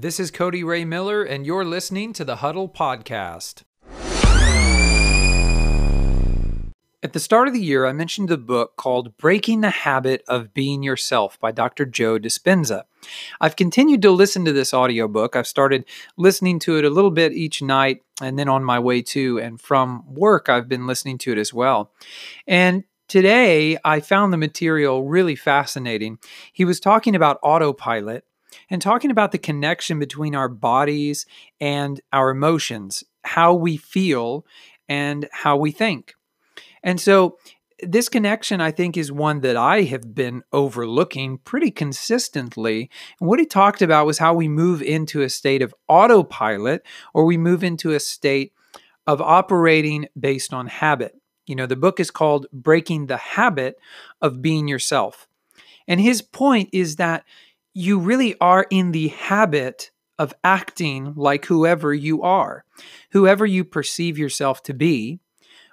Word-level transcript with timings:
This 0.00 0.20
is 0.20 0.30
Cody 0.30 0.62
Ray 0.62 0.84
Miller, 0.84 1.24
and 1.24 1.44
you're 1.44 1.64
listening 1.64 2.12
to 2.12 2.24
the 2.24 2.36
Huddle 2.36 2.68
Podcast. 2.68 3.64
At 7.02 7.14
the 7.14 7.18
start 7.18 7.48
of 7.48 7.54
the 7.54 7.60
year, 7.60 7.84
I 7.84 7.92
mentioned 7.92 8.30
a 8.30 8.36
book 8.36 8.76
called 8.76 9.16
Breaking 9.16 9.60
the 9.60 9.70
Habit 9.70 10.22
of 10.28 10.54
Being 10.54 10.84
Yourself 10.84 11.36
by 11.40 11.50
Dr. 11.50 11.84
Joe 11.84 12.16
Dispenza. 12.16 12.84
I've 13.40 13.56
continued 13.56 14.00
to 14.02 14.12
listen 14.12 14.44
to 14.44 14.52
this 14.52 14.72
audiobook. 14.72 15.34
I've 15.34 15.48
started 15.48 15.84
listening 16.16 16.60
to 16.60 16.78
it 16.78 16.84
a 16.84 16.90
little 16.90 17.10
bit 17.10 17.32
each 17.32 17.60
night, 17.60 18.02
and 18.22 18.38
then 18.38 18.48
on 18.48 18.62
my 18.62 18.78
way 18.78 19.02
to 19.02 19.40
and 19.40 19.60
from 19.60 20.04
work, 20.06 20.48
I've 20.48 20.68
been 20.68 20.86
listening 20.86 21.18
to 21.18 21.32
it 21.32 21.38
as 21.38 21.52
well. 21.52 21.90
And 22.46 22.84
today, 23.08 23.78
I 23.84 23.98
found 23.98 24.32
the 24.32 24.36
material 24.36 25.08
really 25.08 25.34
fascinating. 25.34 26.20
He 26.52 26.64
was 26.64 26.78
talking 26.78 27.16
about 27.16 27.40
autopilot 27.42 28.24
and 28.70 28.82
talking 28.82 29.10
about 29.10 29.32
the 29.32 29.38
connection 29.38 29.98
between 29.98 30.34
our 30.34 30.48
bodies 30.48 31.26
and 31.60 32.00
our 32.12 32.30
emotions, 32.30 33.04
how 33.24 33.54
we 33.54 33.76
feel 33.76 34.44
and 34.88 35.28
how 35.32 35.56
we 35.56 35.70
think. 35.70 36.14
And 36.82 37.00
so, 37.00 37.38
this 37.80 38.08
connection, 38.08 38.60
I 38.60 38.72
think, 38.72 38.96
is 38.96 39.12
one 39.12 39.40
that 39.40 39.56
I 39.56 39.82
have 39.82 40.12
been 40.12 40.42
overlooking 40.52 41.38
pretty 41.38 41.70
consistently. 41.70 42.90
And 43.20 43.28
what 43.28 43.38
he 43.38 43.46
talked 43.46 43.82
about 43.82 44.04
was 44.04 44.18
how 44.18 44.34
we 44.34 44.48
move 44.48 44.82
into 44.82 45.22
a 45.22 45.28
state 45.28 45.62
of 45.62 45.72
autopilot 45.86 46.82
or 47.14 47.24
we 47.24 47.36
move 47.36 47.62
into 47.62 47.92
a 47.92 48.00
state 48.00 48.52
of 49.06 49.22
operating 49.22 50.06
based 50.18 50.52
on 50.52 50.66
habit. 50.66 51.14
You 51.46 51.54
know, 51.54 51.66
the 51.66 51.76
book 51.76 52.00
is 52.00 52.10
called 52.10 52.46
Breaking 52.52 53.06
the 53.06 53.16
Habit 53.16 53.76
of 54.20 54.42
Being 54.42 54.66
Yourself. 54.66 55.28
And 55.86 56.00
his 56.00 56.20
point 56.20 56.68
is 56.72 56.96
that 56.96 57.24
you 57.78 58.00
really 58.00 58.34
are 58.40 58.66
in 58.70 58.90
the 58.90 59.06
habit 59.06 59.92
of 60.18 60.34
acting 60.42 61.14
like 61.14 61.44
whoever 61.44 61.94
you 61.94 62.22
are, 62.24 62.64
whoever 63.12 63.46
you 63.46 63.64
perceive 63.64 64.18
yourself 64.18 64.64
to 64.64 64.74
be, 64.74 65.20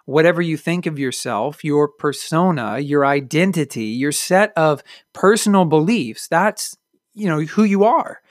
whatever 0.06 0.40
you 0.40 0.56
think 0.56 0.86
of 0.86 1.00
yourself, 1.00 1.64
your 1.64 1.88
persona, 1.88 2.78
your 2.78 3.08
identity, 3.08 3.86
your 3.86 4.12
set 4.12 4.54
of 4.56 4.84
personal 5.14 5.66
beliefs. 5.66 6.28
That's, 6.28 6.78
you 7.16 7.28
know, 7.28 7.42
who 7.42 7.64
you 7.64 7.86
are. 7.86 8.22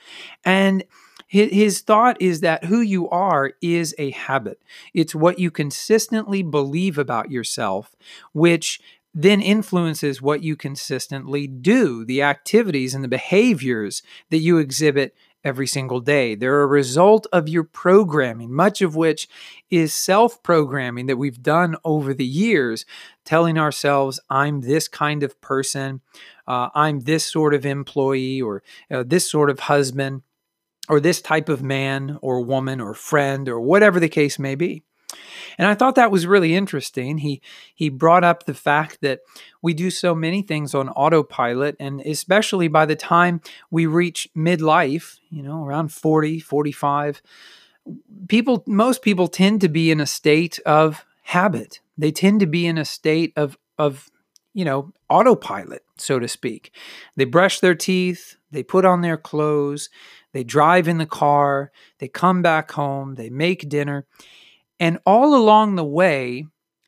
And 0.45 0.85
his 1.27 1.81
thought 1.81 2.21
is 2.21 2.39
that 2.39 2.63
who 2.63 2.79
you 2.79 3.09
are 3.09 3.51
is 3.61 3.93
a 3.97 4.11
habit. 4.11 4.61
It's 4.93 5.13
what 5.13 5.37
you 5.37 5.51
consistently 5.51 6.43
believe 6.43 6.97
about 6.97 7.29
yourself, 7.29 7.93
which 8.31 8.79
then 9.17 9.41
influences 9.41 10.21
what 10.21 10.43
you 10.43 10.57
consistently 10.57 11.47
do, 11.47 12.03
the 12.03 12.21
activities 12.21 12.93
and 12.93 13.01
the 13.01 13.07
behaviors 13.07 14.03
that 14.29 14.39
you 14.39 14.57
exhibit 14.57 15.15
every 15.41 15.67
single 15.67 16.01
day. 16.01 16.35
They're 16.35 16.63
a 16.63 16.67
result 16.67 17.25
of 17.31 17.47
your 17.47 17.63
programming, 17.63 18.51
much 18.51 18.81
of 18.81 18.95
which 18.95 19.29
is 19.69 19.93
self 19.93 20.43
programming 20.43 21.05
that 21.05 21.15
we've 21.15 21.41
done 21.41 21.77
over 21.85 22.13
the 22.13 22.25
years, 22.25 22.85
telling 23.23 23.57
ourselves, 23.57 24.19
I'm 24.29 24.61
this 24.61 24.89
kind 24.89 25.23
of 25.23 25.39
person, 25.39 26.01
uh, 26.45 26.69
I'm 26.75 27.01
this 27.01 27.25
sort 27.25 27.53
of 27.53 27.65
employee, 27.65 28.41
or 28.41 28.63
uh, 28.91 29.03
this 29.07 29.31
sort 29.31 29.49
of 29.49 29.61
husband, 29.61 30.23
or 30.89 30.99
this 30.99 31.21
type 31.21 31.47
of 31.47 31.63
man 31.63 32.19
or 32.21 32.41
woman 32.41 32.81
or 32.81 32.93
friend, 32.93 33.47
or 33.47 33.61
whatever 33.61 33.99
the 33.99 34.09
case 34.09 34.37
may 34.37 34.55
be. 34.55 34.83
And 35.57 35.67
I 35.67 35.75
thought 35.75 35.95
that 35.95 36.11
was 36.11 36.27
really 36.27 36.55
interesting. 36.55 37.19
He 37.19 37.41
he 37.73 37.89
brought 37.89 38.23
up 38.23 38.45
the 38.45 38.53
fact 38.53 38.99
that 39.01 39.21
we 39.61 39.73
do 39.73 39.89
so 39.89 40.15
many 40.15 40.41
things 40.41 40.73
on 40.73 40.89
autopilot 40.89 41.75
and 41.79 42.01
especially 42.01 42.67
by 42.67 42.85
the 42.85 42.95
time 42.95 43.41
we 43.71 43.85
reach 43.85 44.29
midlife, 44.35 45.19
you 45.29 45.43
know, 45.43 45.63
around 45.63 45.91
40, 45.91 46.39
45, 46.39 47.21
people 48.27 48.63
most 48.67 49.01
people 49.01 49.27
tend 49.27 49.61
to 49.61 49.69
be 49.69 49.91
in 49.91 49.99
a 49.99 50.05
state 50.05 50.59
of 50.65 51.05
habit. 51.23 51.79
They 51.97 52.11
tend 52.11 52.39
to 52.41 52.47
be 52.47 52.65
in 52.67 52.77
a 52.77 52.85
state 52.85 53.33
of 53.35 53.57
of 53.77 54.09
you 54.55 54.63
know, 54.63 54.93
autopilot, 55.09 55.83
so 55.97 56.17
to 56.17 56.29
speak. 56.29 56.73
They 57.17 57.25
brush 57.25 57.59
their 57.59 57.75
teeth, 57.75 58.37
they 58.51 58.63
put 58.63 58.85
on 58.85 59.01
their 59.01 59.17
clothes, 59.17 59.89
they 60.31 60.45
drive 60.45 60.87
in 60.87 60.97
the 60.97 61.05
car, 61.05 61.71
they 61.99 62.07
come 62.07 62.41
back 62.41 62.71
home, 62.71 63.15
they 63.15 63.29
make 63.29 63.67
dinner, 63.67 64.07
and 64.79 64.99
all 65.05 65.35
along 65.35 65.75
the 65.75 65.85
way, 65.85 66.45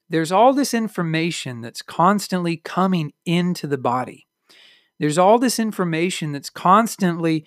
there's 0.09 0.31
all 0.31 0.53
this 0.53 0.74
information 0.74 1.62
that's 1.62 1.81
constantly 1.81 2.58
coming 2.58 3.14
into 3.25 3.68
the 3.68 3.78
body. 3.78 4.28
There's 5.00 5.18
all 5.18 5.38
this 5.38 5.59
information 5.59 6.31
that's 6.31 6.50
constantly, 6.50 7.46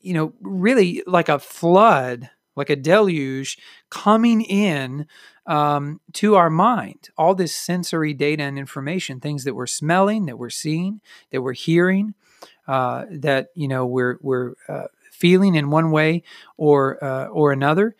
you 0.00 0.14
know, 0.14 0.32
really 0.40 1.02
like 1.06 1.28
a 1.28 1.38
flood, 1.38 2.30
like 2.54 2.70
a 2.70 2.76
deluge 2.76 3.58
coming 3.90 4.40
in 4.40 5.06
um, 5.46 6.00
to 6.14 6.36
our 6.36 6.50
mind. 6.50 7.10
All 7.18 7.34
this 7.34 7.54
sensory 7.54 8.14
data 8.14 8.42
and 8.44 8.58
information, 8.58 9.20
things 9.20 9.44
that 9.44 9.54
we're 9.54 9.66
smelling, 9.66 10.26
that 10.26 10.38
we're 10.38 10.50
seeing, 10.50 11.00
that 11.30 11.42
we're 11.42 11.52
hearing, 11.52 12.14
uh, 12.66 13.04
that 13.10 13.48
you 13.54 13.68
know 13.68 13.86
we're 13.86 14.18
we're 14.22 14.54
uh, 14.68 14.86
feeling 15.10 15.54
in 15.54 15.70
one 15.70 15.90
way 15.90 16.22
or 16.56 17.02
uh, 17.04 17.26
or 17.26 17.52
another. 17.52 17.94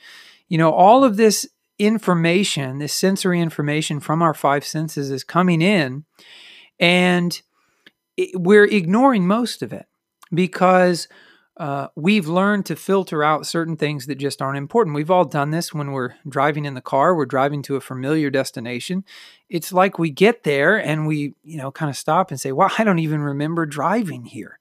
You 0.48 0.58
know, 0.58 0.72
all 0.72 1.04
of 1.04 1.16
this 1.16 1.46
information, 1.78 2.78
this 2.78 2.92
sensory 2.92 3.40
information 3.40 4.00
from 4.00 4.22
our 4.22 4.34
five 4.34 4.64
senses 4.64 5.10
is 5.10 5.24
coming 5.24 5.62
in, 5.62 6.04
and 6.78 7.40
we're 8.34 8.64
ignoring 8.64 9.26
most 9.26 9.62
of 9.62 9.72
it 9.72 9.86
because 10.32 11.08
uh, 11.58 11.88
we've 11.94 12.28
learned 12.28 12.66
to 12.66 12.76
filter 12.76 13.24
out 13.24 13.46
certain 13.46 13.76
things 13.76 14.06
that 14.06 14.16
just 14.16 14.42
aren't 14.42 14.58
important. 14.58 14.94
We've 14.94 15.10
all 15.10 15.24
done 15.24 15.50
this 15.52 15.72
when 15.72 15.92
we're 15.92 16.14
driving 16.28 16.66
in 16.66 16.74
the 16.74 16.82
car, 16.82 17.14
we're 17.14 17.24
driving 17.24 17.62
to 17.62 17.76
a 17.76 17.80
familiar 17.80 18.28
destination. 18.28 19.04
It's 19.48 19.72
like 19.72 19.98
we 19.98 20.10
get 20.10 20.42
there 20.42 20.76
and 20.76 21.06
we, 21.06 21.34
you 21.42 21.56
know, 21.56 21.70
kind 21.70 21.88
of 21.88 21.96
stop 21.96 22.30
and 22.30 22.38
say, 22.38 22.52
well, 22.52 22.70
I 22.78 22.84
don't 22.84 22.98
even 22.98 23.20
remember 23.22 23.64
driving 23.64 24.24
here, 24.24 24.58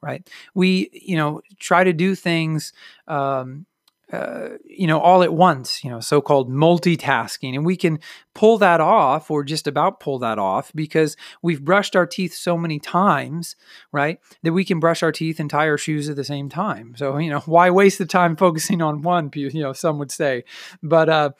right? 0.00 0.28
We, 0.54 0.90
you 0.92 1.16
know, 1.16 1.42
try 1.58 1.82
to 1.82 1.92
do 1.92 2.14
things. 2.14 2.72
Um, 3.08 3.66
uh, 4.12 4.50
you 4.64 4.86
know, 4.86 5.00
all 5.00 5.24
at 5.24 5.32
once, 5.32 5.82
you 5.82 5.90
know, 5.90 5.98
so 5.98 6.20
called 6.20 6.48
multitasking. 6.48 7.54
And 7.54 7.66
we 7.66 7.76
can 7.76 7.98
pull 8.34 8.56
that 8.58 8.80
off 8.80 9.32
or 9.32 9.42
just 9.42 9.66
about 9.66 9.98
pull 9.98 10.20
that 10.20 10.38
off 10.38 10.70
because 10.74 11.16
we've 11.42 11.64
brushed 11.64 11.96
our 11.96 12.06
teeth 12.06 12.32
so 12.32 12.56
many 12.56 12.78
times, 12.78 13.56
right, 13.90 14.20
that 14.44 14.52
we 14.52 14.64
can 14.64 14.78
brush 14.78 15.02
our 15.02 15.10
teeth 15.10 15.40
and 15.40 15.50
tie 15.50 15.68
our 15.68 15.78
shoes 15.78 16.08
at 16.08 16.14
the 16.14 16.22
same 16.22 16.48
time. 16.48 16.94
So, 16.96 17.18
you 17.18 17.30
know, 17.30 17.40
why 17.46 17.70
waste 17.70 17.98
the 17.98 18.06
time 18.06 18.36
focusing 18.36 18.80
on 18.80 19.02
one, 19.02 19.30
you 19.34 19.50
know, 19.60 19.72
some 19.72 19.98
would 19.98 20.12
say. 20.12 20.44
But, 20.82 21.08
uh, 21.08 21.30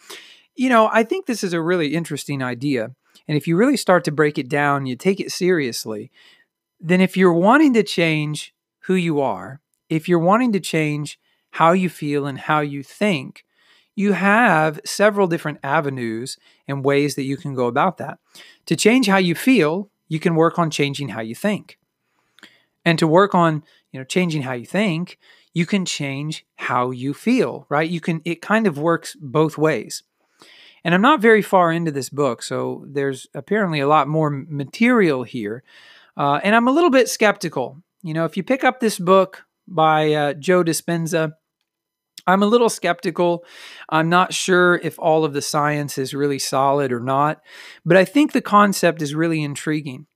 you 0.57 0.69
know, 0.69 0.91
I 0.93 1.05
think 1.05 1.27
this 1.27 1.45
is 1.45 1.53
a 1.53 1.63
really 1.63 1.95
interesting 1.95 2.43
idea. 2.43 2.91
And 3.29 3.37
if 3.37 3.47
you 3.47 3.57
really 3.57 3.77
start 3.77 4.03
to 4.05 4.13
break 4.13 4.39
it 4.39 4.49
down, 4.49 4.87
you 4.87 4.97
take 4.97 5.21
it 5.21 5.31
seriously, 5.31 6.11
then 6.81 7.01
if 7.01 7.17
you're 7.17 7.33
wanting 7.33 7.75
to 7.75 7.83
change 7.85 8.55
who 8.87 8.95
you 8.95 9.21
are, 9.21 9.61
if 9.89 10.09
you're 10.09 10.19
wanting 10.19 10.53
to 10.53 10.61
change 10.61 11.19
how 11.57 11.73
you 11.73 11.89
feel 11.89 12.27
and 12.27 12.39
how 12.39 12.61
you 12.61 12.83
think, 12.83 13.45
you 13.95 14.13
have 14.13 14.79
several 14.85 15.27
different 15.27 15.59
avenues 15.63 16.37
and 16.69 16.85
ways 16.85 17.15
that 17.15 17.25
you 17.25 17.39
can 17.39 17.55
go 17.55 17.67
about 17.67 17.97
that. 17.97 18.19
To 18.67 18.77
change 18.77 19.07
how 19.07 19.17
you 19.17 19.35
feel, 19.35 19.89
you 20.07 20.21
can 20.21 20.35
work 20.35 20.59
on 20.59 20.71
changing 20.71 21.09
how 21.09 21.23
you 21.23 21.35
think. 21.35 21.79
And 22.85 22.99
to 22.99 23.07
work 23.07 23.35
on, 23.35 23.65
you 23.91 23.99
know, 23.99 24.05
changing 24.05 24.43
how 24.43 24.53
you 24.53 24.67
think, 24.67 25.19
you 25.55 25.65
can 25.65 25.87
change 25.87 26.45
how 26.57 26.91
you 26.91 27.15
feel, 27.15 27.65
right? 27.71 27.89
You 27.89 28.01
can 28.01 28.21
it 28.27 28.43
kind 28.43 28.67
of 28.67 28.77
works 28.79 29.17
both 29.19 29.57
ways. 29.57 30.03
And 30.85 30.95
I'm 30.95 31.01
not 31.01 31.23
very 31.23 31.43
far 31.43 31.73
into 31.73 31.91
this 31.91 32.11
book, 32.11 32.43
so 32.43 32.85
there's 32.87 33.27
apparently 33.35 33.81
a 33.81 33.89
lot 33.89 34.09
more 34.09 34.31
material 34.31 35.25
here. 35.25 35.65
Uh, 36.17 36.39
and 36.45 36.55
I'm 36.55 36.69
a 36.69 36.73
little 36.73 36.91
bit 36.91 37.09
skeptical. 37.09 37.83
You 38.03 38.13
know, 38.13 38.27
if 38.27 38.37
you 38.37 38.43
pick 38.43 38.63
up 38.63 38.79
this 38.79 38.99
book 38.99 39.47
by 39.67 40.13
uh, 40.13 40.35
Joe 40.35 40.63
Dispenza, 40.63 41.33
I'm 42.27 42.43
a 42.43 42.47
little 42.47 42.69
skeptical. 42.69 43.45
I'm 43.89 44.09
not 44.09 44.35
sure 44.35 44.77
if 44.83 44.99
all 44.99 45.25
of 45.25 45.33
the 45.33 45.43
science 45.43 45.97
is 45.99 46.15
really 46.15 46.39
solid 46.39 46.93
or 46.93 47.01
not, 47.01 47.41
but 47.85 47.97
I 47.97 48.05
think 48.05 48.33
the 48.33 48.43
concept 48.43 49.01
is 49.01 49.15
really 49.15 49.43
intriguing. 49.43 50.07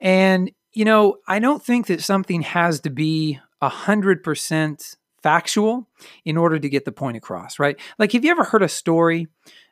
And, 0.00 0.50
you 0.72 0.84
know, 0.84 1.16
I 1.26 1.38
don't 1.38 1.64
think 1.64 1.86
that 1.86 2.02
something 2.02 2.42
has 2.42 2.80
to 2.80 2.90
be 2.90 3.40
100% 3.62 4.96
factual 5.22 5.88
in 6.24 6.36
order 6.36 6.58
to 6.58 6.68
get 6.68 6.84
the 6.84 6.92
point 6.92 7.16
across, 7.16 7.58
right? 7.58 7.78
Like, 7.98 8.12
have 8.12 8.24
you 8.24 8.30
ever 8.30 8.44
heard 8.44 8.62
a 8.62 8.68
story 8.68 9.26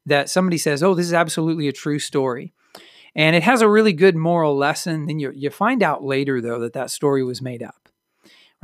that 0.06 0.28
somebody 0.30 0.58
says, 0.58 0.82
oh, 0.82 0.94
this 0.94 1.06
is 1.06 1.14
absolutely 1.14 1.68
a 1.68 1.72
true 1.72 1.98
story? 1.98 2.52
And 3.14 3.36
it 3.36 3.42
has 3.44 3.62
a 3.62 3.68
really 3.68 3.92
good 3.92 4.16
moral 4.16 4.56
lesson. 4.56 5.06
Then 5.06 5.18
you, 5.18 5.32
you 5.34 5.50
find 5.50 5.82
out 5.82 6.02
later, 6.02 6.40
though, 6.40 6.60
that 6.60 6.74
that 6.74 6.90
story 6.90 7.24
was 7.24 7.40
made 7.40 7.62
up 7.62 7.85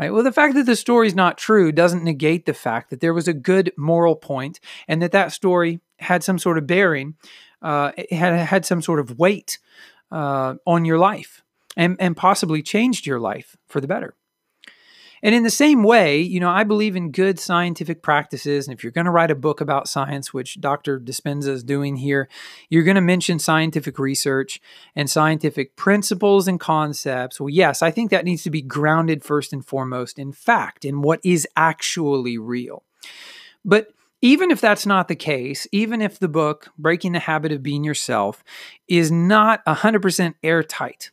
right? 0.02 0.12
Well, 0.12 0.24
the 0.24 0.32
fact 0.32 0.54
that 0.54 0.66
the 0.66 0.76
story 0.76 1.06
is 1.06 1.14
not 1.14 1.38
true 1.38 1.70
doesn't 1.72 2.02
negate 2.02 2.46
the 2.46 2.54
fact 2.54 2.90
that 2.90 3.00
there 3.00 3.14
was 3.14 3.28
a 3.28 3.32
good 3.32 3.72
moral 3.76 4.16
point 4.16 4.58
and 4.88 5.00
that 5.02 5.12
that 5.12 5.32
story 5.32 5.80
had 5.98 6.24
some 6.24 6.38
sort 6.38 6.58
of 6.58 6.66
bearing, 6.66 7.14
uh, 7.62 7.92
had 8.10 8.34
had 8.34 8.66
some 8.66 8.82
sort 8.82 8.98
of 8.98 9.18
weight 9.18 9.58
uh, 10.10 10.54
on 10.66 10.84
your 10.84 10.98
life, 10.98 11.42
and 11.76 11.96
and 12.00 12.16
possibly 12.16 12.62
changed 12.62 13.06
your 13.06 13.20
life 13.20 13.56
for 13.68 13.80
the 13.80 13.86
better. 13.86 14.14
And 15.22 15.34
in 15.34 15.44
the 15.44 15.50
same 15.50 15.84
way, 15.84 16.20
you 16.20 16.40
know, 16.40 16.50
I 16.50 16.64
believe 16.64 16.96
in 16.96 17.12
good 17.12 17.38
scientific 17.38 18.02
practices. 18.02 18.66
And 18.66 18.76
if 18.76 18.82
you're 18.82 18.90
going 18.90 19.04
to 19.04 19.12
write 19.12 19.30
a 19.30 19.36
book 19.36 19.60
about 19.60 19.88
science, 19.88 20.34
which 20.34 20.60
Dr. 20.60 20.98
Dispenza 20.98 21.48
is 21.48 21.62
doing 21.62 21.96
here, 21.96 22.28
you're 22.68 22.82
going 22.82 22.96
to 22.96 23.00
mention 23.00 23.38
scientific 23.38 23.98
research 23.98 24.60
and 24.96 25.08
scientific 25.08 25.76
principles 25.76 26.48
and 26.48 26.58
concepts. 26.58 27.40
Well, 27.40 27.50
yes, 27.50 27.82
I 27.82 27.92
think 27.92 28.10
that 28.10 28.24
needs 28.24 28.42
to 28.42 28.50
be 28.50 28.62
grounded 28.62 29.22
first 29.22 29.52
and 29.52 29.64
foremost 29.64 30.18
in 30.18 30.32
fact, 30.32 30.84
in 30.84 31.02
what 31.02 31.20
is 31.24 31.46
actually 31.56 32.36
real. 32.36 32.82
But 33.64 33.92
even 34.20 34.50
if 34.50 34.60
that's 34.60 34.86
not 34.86 35.08
the 35.08 35.16
case, 35.16 35.66
even 35.72 36.00
if 36.00 36.18
the 36.18 36.28
book, 36.28 36.70
Breaking 36.78 37.12
the 37.12 37.18
Habit 37.20 37.52
of 37.52 37.62
Being 37.62 37.84
Yourself, 37.84 38.42
is 38.88 39.10
not 39.10 39.64
100% 39.66 40.34
airtight, 40.42 41.10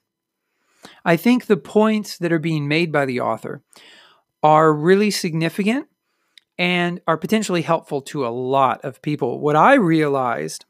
I 1.03 1.17
think 1.17 1.45
the 1.45 1.57
points 1.57 2.17
that 2.19 2.31
are 2.31 2.39
being 2.39 2.67
made 2.67 2.91
by 2.91 3.05
the 3.05 3.19
author 3.19 3.61
are 4.43 4.73
really 4.73 5.11
significant 5.11 5.87
and 6.57 7.01
are 7.07 7.17
potentially 7.17 7.61
helpful 7.61 8.01
to 8.01 8.25
a 8.25 8.29
lot 8.29 8.83
of 8.83 9.01
people. 9.01 9.39
What 9.39 9.55
I 9.55 9.75
realized 9.75 10.65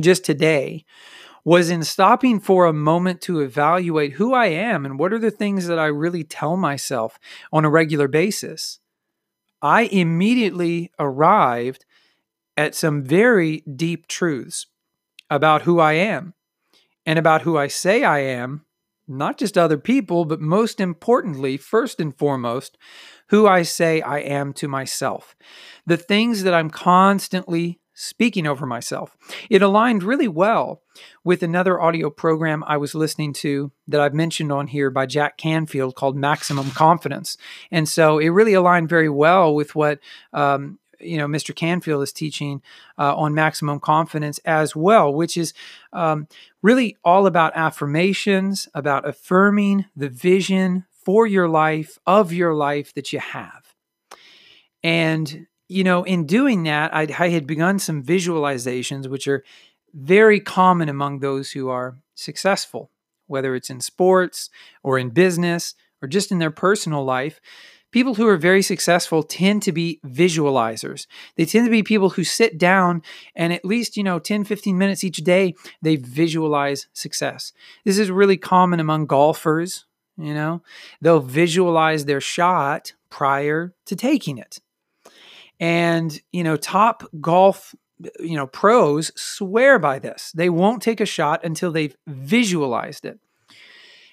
just 0.00 0.24
today 0.24 0.84
was 1.44 1.70
in 1.70 1.82
stopping 1.82 2.40
for 2.40 2.66
a 2.66 2.72
moment 2.72 3.20
to 3.22 3.40
evaluate 3.40 4.12
who 4.12 4.32
I 4.32 4.46
am 4.46 4.86
and 4.86 4.98
what 4.98 5.12
are 5.12 5.18
the 5.18 5.30
things 5.30 5.66
that 5.66 5.78
I 5.78 5.86
really 5.86 6.24
tell 6.24 6.56
myself 6.56 7.18
on 7.52 7.64
a 7.64 7.70
regular 7.70 8.08
basis. 8.08 8.78
I 9.60 9.82
immediately 9.82 10.90
arrived 10.98 11.84
at 12.56 12.74
some 12.74 13.02
very 13.02 13.60
deep 13.60 14.06
truths 14.06 14.66
about 15.30 15.62
who 15.62 15.80
I 15.80 15.94
am 15.94 16.34
and 17.04 17.18
about 17.18 17.42
who 17.42 17.56
I 17.56 17.66
say 17.66 18.04
I 18.04 18.20
am 18.20 18.64
not 19.08 19.38
just 19.38 19.58
other 19.58 19.78
people, 19.78 20.24
but 20.24 20.40
most 20.40 20.80
importantly, 20.80 21.56
first 21.56 22.00
and 22.00 22.16
foremost, 22.16 22.78
who 23.28 23.46
I 23.46 23.62
say 23.62 24.00
I 24.00 24.18
am 24.20 24.52
to 24.54 24.68
myself. 24.68 25.34
The 25.86 25.96
things 25.96 26.42
that 26.42 26.54
I'm 26.54 26.70
constantly 26.70 27.80
speaking 27.94 28.46
over 28.46 28.66
myself. 28.66 29.16
It 29.50 29.62
aligned 29.62 30.02
really 30.02 30.28
well 30.28 30.82
with 31.24 31.42
another 31.42 31.80
audio 31.80 32.10
program 32.10 32.64
I 32.66 32.76
was 32.78 32.94
listening 32.94 33.32
to 33.34 33.70
that 33.86 34.00
I've 34.00 34.14
mentioned 34.14 34.50
on 34.50 34.66
here 34.66 34.90
by 34.90 35.06
Jack 35.06 35.36
Canfield 35.36 35.94
called 35.94 36.16
Maximum 36.16 36.70
Confidence. 36.70 37.36
And 37.70 37.88
so 37.88 38.18
it 38.18 38.30
really 38.30 38.54
aligned 38.54 38.88
very 38.88 39.10
well 39.10 39.54
with 39.54 39.74
what 39.74 40.00
um, 40.32 40.78
you 41.02 41.18
know 41.18 41.26
Mr. 41.26 41.54
Canfield 41.54 42.02
is 42.02 42.12
teaching 42.12 42.62
uh, 42.98 43.16
on 43.16 43.34
maximum 43.34 43.80
confidence 43.80 44.38
as 44.44 44.76
well, 44.76 45.12
which 45.12 45.36
is 45.36 45.52
um, 45.92 46.28
really 46.62 46.96
all 47.04 47.26
about 47.26 47.52
affirmations, 47.56 48.68
about 48.74 49.08
affirming 49.08 49.86
the 49.96 50.08
vision 50.08 50.84
for 50.90 51.26
your 51.26 51.48
life 51.48 51.98
of 52.06 52.32
your 52.32 52.54
life 52.54 52.94
that 52.94 53.12
you 53.12 53.18
have. 53.18 53.74
And 54.82 55.46
you 55.68 55.84
know, 55.84 56.02
in 56.04 56.26
doing 56.26 56.64
that, 56.64 56.94
I, 56.94 57.08
I 57.18 57.30
had 57.30 57.46
begun 57.46 57.78
some 57.78 58.02
visualizations, 58.02 59.08
which 59.08 59.26
are 59.26 59.42
very 59.94 60.40
common 60.40 60.88
among 60.88 61.18
those 61.18 61.52
who 61.52 61.68
are 61.68 61.96
successful, 62.14 62.90
whether 63.26 63.54
it's 63.54 63.70
in 63.70 63.80
sports 63.80 64.50
or 64.82 64.98
in 64.98 65.10
business 65.10 65.74
or 66.02 66.08
just 66.08 66.32
in 66.32 66.38
their 66.38 66.50
personal 66.50 67.04
life 67.04 67.40
people 67.92 68.14
who 68.14 68.26
are 68.26 68.36
very 68.36 68.62
successful 68.62 69.22
tend 69.22 69.62
to 69.62 69.72
be 69.72 70.00
visualizers. 70.04 71.06
They 71.36 71.44
tend 71.44 71.66
to 71.66 71.70
be 71.70 71.82
people 71.82 72.10
who 72.10 72.24
sit 72.24 72.58
down 72.58 73.02
and 73.36 73.52
at 73.52 73.64
least, 73.64 73.96
you 73.96 74.02
know, 74.02 74.18
10, 74.18 74.44
15 74.44 74.76
minutes 74.76 75.04
each 75.04 75.18
day, 75.18 75.54
they 75.80 75.96
visualize 75.96 76.88
success. 76.92 77.52
This 77.84 77.98
is 77.98 78.10
really 78.10 78.36
common 78.36 78.80
among 78.80 79.06
golfers, 79.06 79.84
you 80.16 80.34
know. 80.34 80.62
They'll 81.00 81.20
visualize 81.20 82.04
their 82.04 82.20
shot 82.20 82.94
prior 83.10 83.74
to 83.86 83.94
taking 83.94 84.38
it. 84.38 84.58
And, 85.60 86.20
you 86.32 86.42
know, 86.42 86.56
top 86.56 87.04
golf 87.20 87.74
you 88.18 88.36
know 88.36 88.46
pros 88.46 89.12
swear 89.14 89.78
by 89.78 89.98
this. 89.98 90.32
They 90.32 90.48
won't 90.48 90.82
take 90.82 91.00
a 91.00 91.06
shot 91.06 91.44
until 91.44 91.70
they've 91.70 91.96
visualized 92.06 93.04
it. 93.04 93.20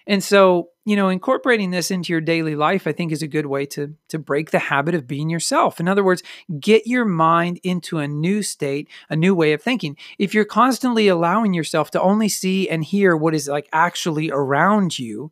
And 0.10 0.24
so, 0.24 0.72
you 0.86 0.96
know, 0.96 1.10
incorporating 1.10 1.70
this 1.70 1.92
into 1.92 2.12
your 2.12 2.20
daily 2.20 2.56
life, 2.56 2.88
I 2.88 2.92
think 2.92 3.12
is 3.12 3.22
a 3.22 3.28
good 3.28 3.46
way 3.46 3.68
to, 3.68 3.94
to 4.08 4.18
break 4.18 4.50
the 4.50 4.58
habit 4.58 4.96
of 4.96 5.06
being 5.06 5.30
yourself. 5.30 5.80
In 5.80 5.88
other 5.88 6.04
words, 6.04 6.24
get 6.60 6.88
your 6.88 7.06
mind 7.06 7.60
into 7.62 8.00
a 8.00 8.08
new 8.08 8.42
state, 8.42 8.90
a 9.08 9.16
new 9.16 9.36
way 9.36 9.54
of 9.54 9.62
thinking. 9.62 9.96
If 10.18 10.34
you're 10.34 10.46
constantly 10.46 11.08
allowing 11.08 11.54
yourself 11.54 11.92
to 11.92 12.02
only 12.02 12.28
see 12.28 12.68
and 12.68 12.84
hear 12.84 13.16
what 13.16 13.36
is 13.36 13.48
like 13.48 13.70
actually 13.72 14.32
around 14.32 14.98
you, 14.98 15.32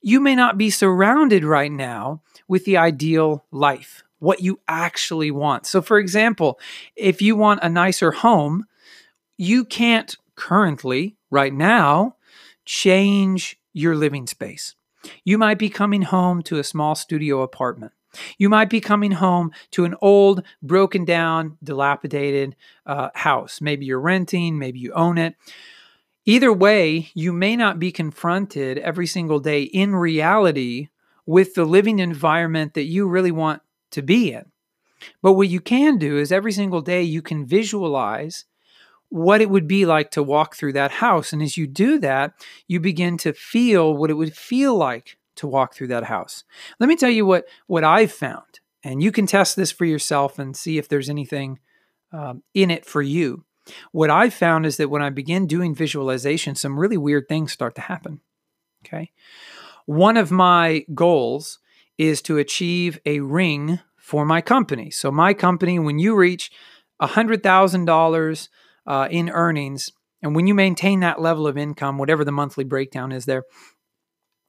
you 0.00 0.20
may 0.20 0.36
not 0.36 0.56
be 0.56 0.70
surrounded 0.70 1.44
right 1.44 1.72
now 1.72 2.22
with 2.46 2.64
the 2.66 2.76
ideal 2.76 3.44
life, 3.50 4.04
what 4.20 4.40
you 4.40 4.60
actually 4.68 5.32
want. 5.32 5.66
So, 5.66 5.82
for 5.82 5.98
example, 5.98 6.60
if 6.94 7.20
you 7.20 7.34
want 7.34 7.64
a 7.64 7.68
nicer 7.68 8.12
home, 8.12 8.64
you 9.36 9.64
can't 9.64 10.16
currently, 10.36 11.16
right 11.32 11.52
now, 11.52 12.14
change 12.64 13.58
your 13.78 13.96
living 13.96 14.26
space. 14.26 14.74
You 15.24 15.38
might 15.38 15.58
be 15.58 15.70
coming 15.70 16.02
home 16.02 16.42
to 16.42 16.58
a 16.58 16.64
small 16.64 16.94
studio 16.94 17.42
apartment. 17.42 17.92
You 18.38 18.48
might 18.48 18.70
be 18.70 18.80
coming 18.80 19.12
home 19.12 19.52
to 19.72 19.84
an 19.84 19.94
old, 20.00 20.42
broken 20.62 21.04
down, 21.04 21.58
dilapidated 21.62 22.56
uh, 22.86 23.10
house. 23.14 23.60
Maybe 23.60 23.86
you're 23.86 24.00
renting, 24.00 24.58
maybe 24.58 24.78
you 24.78 24.92
own 24.92 25.18
it. 25.18 25.34
Either 26.24 26.52
way, 26.52 27.10
you 27.14 27.32
may 27.32 27.56
not 27.56 27.78
be 27.78 27.92
confronted 27.92 28.78
every 28.78 29.06
single 29.06 29.40
day 29.40 29.62
in 29.62 29.94
reality 29.94 30.88
with 31.26 31.54
the 31.54 31.64
living 31.64 31.98
environment 31.98 32.74
that 32.74 32.84
you 32.84 33.08
really 33.08 33.30
want 33.30 33.62
to 33.90 34.02
be 34.02 34.32
in. 34.32 34.44
But 35.22 35.34
what 35.34 35.48
you 35.48 35.60
can 35.60 35.98
do 35.98 36.18
is 36.18 36.32
every 36.32 36.52
single 36.52 36.80
day 36.80 37.02
you 37.02 37.22
can 37.22 37.46
visualize 37.46 38.44
what 39.10 39.40
it 39.40 39.50
would 39.50 39.66
be 39.66 39.86
like 39.86 40.10
to 40.12 40.22
walk 40.22 40.54
through 40.54 40.74
that 40.74 40.90
house. 40.90 41.32
And 41.32 41.42
as 41.42 41.56
you 41.56 41.66
do 41.66 41.98
that, 42.00 42.34
you 42.66 42.80
begin 42.80 43.16
to 43.18 43.32
feel 43.32 43.94
what 43.94 44.10
it 44.10 44.14
would 44.14 44.36
feel 44.36 44.76
like 44.76 45.18
to 45.36 45.46
walk 45.46 45.74
through 45.74 45.88
that 45.88 46.04
house. 46.04 46.44
Let 46.78 46.88
me 46.88 46.96
tell 46.96 47.10
you 47.10 47.24
what, 47.24 47.46
what 47.66 47.84
I've 47.84 48.12
found, 48.12 48.60
and 48.82 49.02
you 49.02 49.12
can 49.12 49.26
test 49.26 49.56
this 49.56 49.70
for 49.70 49.84
yourself 49.84 50.38
and 50.38 50.56
see 50.56 50.78
if 50.78 50.88
there's 50.88 51.08
anything 51.08 51.58
um, 52.12 52.42
in 52.54 52.70
it 52.70 52.84
for 52.84 53.02
you. 53.02 53.44
What 53.92 54.10
I've 54.10 54.34
found 54.34 54.66
is 54.66 54.78
that 54.78 54.90
when 54.90 55.02
I 55.02 55.10
begin 55.10 55.46
doing 55.46 55.74
visualization, 55.74 56.54
some 56.54 56.78
really 56.78 56.96
weird 56.96 57.28
things 57.28 57.52
start 57.52 57.74
to 57.76 57.82
happen. 57.82 58.20
Okay. 58.84 59.10
One 59.86 60.16
of 60.16 60.30
my 60.30 60.84
goals 60.94 61.58
is 61.96 62.22
to 62.22 62.38
achieve 62.38 62.98
a 63.04 63.20
ring 63.20 63.80
for 63.96 64.24
my 64.24 64.40
company. 64.40 64.90
So, 64.90 65.10
my 65.10 65.34
company, 65.34 65.78
when 65.78 65.98
you 65.98 66.16
reach 66.16 66.50
$100,000 67.02 68.48
uh, 68.88 69.06
in 69.10 69.30
earnings. 69.30 69.92
And 70.22 70.34
when 70.34 70.48
you 70.48 70.54
maintain 70.54 71.00
that 71.00 71.20
level 71.20 71.46
of 71.46 71.56
income, 71.56 71.98
whatever 71.98 72.24
the 72.24 72.32
monthly 72.32 72.64
breakdown 72.64 73.12
is 73.12 73.26
there, 73.26 73.44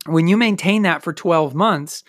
when 0.06 0.28
you 0.28 0.38
maintain 0.38 0.84
that 0.84 1.04
for 1.04 1.14
12 1.14 1.54
months, 1.54 2.04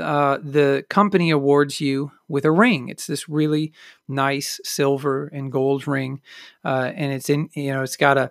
uh, 0.00 0.38
the 0.42 0.84
company 0.88 1.30
awards 1.30 1.80
you 1.80 2.12
with 2.28 2.44
a 2.44 2.50
ring. 2.50 2.88
It's 2.88 3.06
this 3.06 3.28
really 3.28 3.72
nice 4.08 4.60
silver 4.64 5.26
and 5.26 5.50
gold 5.50 5.86
ring, 5.86 6.20
uh, 6.64 6.92
and 6.94 7.12
it's 7.12 7.28
in 7.28 7.50
you 7.54 7.72
know 7.72 7.82
it's 7.82 7.96
got 7.96 8.16
a 8.16 8.30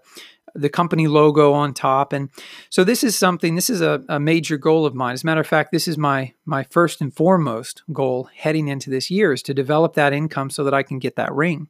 the 0.56 0.70
company 0.70 1.08
logo 1.08 1.54
on 1.54 1.74
top. 1.74 2.14
And 2.14 2.30
so 2.70 2.84
this 2.84 3.04
is 3.04 3.16
something. 3.16 3.56
This 3.56 3.70
is 3.70 3.82
a, 3.82 4.04
a 4.10 4.20
major 4.20 4.58
goal 4.58 4.86
of 4.86 4.96
mine. 4.96 5.14
As 5.14 5.24
a 5.24 5.26
matter 5.26 5.42
of 5.42 5.48
fact, 5.48 5.72
this 5.72 5.88
is 5.88 5.98
my 5.98 6.34
my 6.46 6.64
first 6.64 7.02
and 7.02 7.14
foremost 7.14 7.84
goal 7.92 8.30
heading 8.34 8.70
into 8.70 8.90
this 8.90 9.12
year 9.12 9.34
is 9.34 9.44
to 9.44 9.54
develop 9.54 9.94
that 9.96 10.14
income 10.14 10.50
so 10.50 10.64
that 10.64 10.74
I 10.74 10.84
can 10.84 11.00
get 11.00 11.18
that 11.18 11.34
ring. 11.34 11.68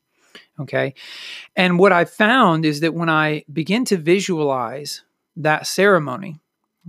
Okay. 0.59 0.93
And 1.55 1.79
what 1.79 1.91
I 1.91 2.05
found 2.05 2.65
is 2.65 2.79
that 2.81 2.93
when 2.93 3.09
I 3.09 3.43
begin 3.51 3.85
to 3.85 3.97
visualize 3.97 5.03
that 5.35 5.67
ceremony, 5.67 6.39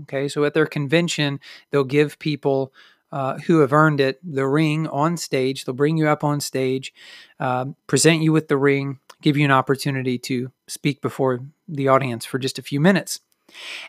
okay, 0.03 0.29
so 0.29 0.45
at 0.45 0.55
their 0.55 0.67
convention, 0.67 1.41
they'll 1.71 1.85
give 1.85 2.19
people 2.19 2.73
uh, 3.13 3.39
who 3.41 3.61
have 3.61 3.73
earned 3.73 4.01
it 4.01 4.19
the 4.25 4.47
ring 4.47 4.87
on 4.89 5.17
stage. 5.17 5.65
They'll 5.65 5.75
bring 5.75 5.99
you 5.99 6.09
up 6.09 6.25
on 6.25 6.41
stage, 6.41 6.95
uh, 7.39 7.67
present 7.87 8.23
you 8.23 8.33
with 8.33 8.49
the 8.49 8.57
ring, 8.57 8.99
give 9.21 9.37
you 9.37 9.45
an 9.45 9.51
opportunity 9.51 10.19
to 10.19 10.51
speak 10.67 11.03
before 11.03 11.41
the 11.69 11.89
audience 11.89 12.25
for 12.25 12.39
just 12.39 12.59
a 12.59 12.63
few 12.63 12.81
minutes. 12.81 13.21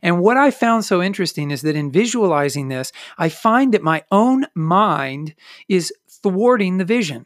And 0.02 0.20
what 0.20 0.36
I 0.36 0.52
found 0.52 0.84
so 0.84 1.02
interesting 1.02 1.52
is 1.52 1.62
that 1.62 1.76
in 1.76 1.92
visualizing 1.92 2.68
this, 2.68 2.92
I 3.18 3.30
find 3.30 3.74
that 3.74 3.82
my 3.82 4.04
own 4.12 4.46
mind 4.54 5.36
is 5.70 5.94
thwarting 6.10 6.78
the 6.78 6.86
vision. 6.86 7.26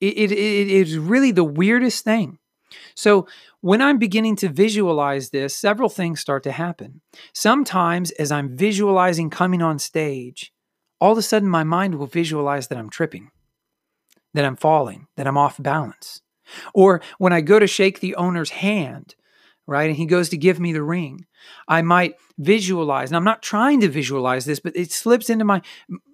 It, 0.00 0.16
it, 0.16 0.32
it 0.32 0.68
is 0.68 0.98
really 0.98 1.32
the 1.32 1.44
weirdest 1.44 2.04
thing. 2.04 2.38
So, 2.94 3.26
when 3.60 3.80
I'm 3.80 3.98
beginning 3.98 4.36
to 4.36 4.48
visualize 4.48 5.30
this, 5.30 5.56
several 5.56 5.88
things 5.88 6.20
start 6.20 6.42
to 6.44 6.52
happen. 6.52 7.00
Sometimes, 7.32 8.10
as 8.12 8.30
I'm 8.30 8.56
visualizing 8.56 9.30
coming 9.30 9.62
on 9.62 9.78
stage, 9.78 10.52
all 11.00 11.12
of 11.12 11.18
a 11.18 11.22
sudden 11.22 11.48
my 11.48 11.64
mind 11.64 11.96
will 11.96 12.06
visualize 12.06 12.68
that 12.68 12.78
I'm 12.78 12.90
tripping, 12.90 13.30
that 14.34 14.44
I'm 14.44 14.56
falling, 14.56 15.06
that 15.16 15.26
I'm 15.26 15.38
off 15.38 15.62
balance. 15.62 16.22
Or 16.74 17.00
when 17.18 17.32
I 17.32 17.40
go 17.40 17.58
to 17.58 17.66
shake 17.66 18.00
the 18.00 18.14
owner's 18.16 18.50
hand, 18.50 19.14
right? 19.66 19.88
And 19.88 19.96
he 19.96 20.06
goes 20.06 20.28
to 20.28 20.36
give 20.36 20.60
me 20.60 20.72
the 20.72 20.82
ring. 20.82 21.26
I 21.68 21.82
might 21.82 22.14
visualize, 22.38 23.10
and 23.10 23.16
I'm 23.16 23.24
not 23.24 23.42
trying 23.42 23.80
to 23.80 23.88
visualize 23.88 24.44
this, 24.44 24.60
but 24.60 24.76
it 24.76 24.92
slips 24.92 25.30
into 25.30 25.44
my 25.44 25.62